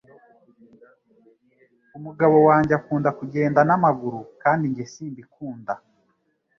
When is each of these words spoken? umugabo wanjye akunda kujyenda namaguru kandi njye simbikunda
umugabo 1.97 2.37
wanjye 2.47 2.73
akunda 2.79 3.09
kujyenda 3.17 3.59
namaguru 3.67 4.19
kandi 4.43 4.63
njye 4.71 4.85
simbikunda 4.93 5.73